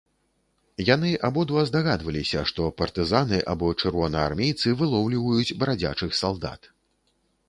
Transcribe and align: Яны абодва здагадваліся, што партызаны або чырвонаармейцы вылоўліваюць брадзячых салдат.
Яны 0.85 1.09
абодва 1.27 1.65
здагадваліся, 1.69 2.41
што 2.51 2.69
партызаны 2.81 3.39
або 3.53 3.69
чырвонаармейцы 3.81 4.73
вылоўліваюць 4.79 5.55
брадзячых 5.61 6.17
салдат. 6.21 6.61